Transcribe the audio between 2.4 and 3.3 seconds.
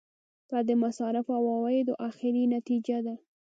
نتیجه ده.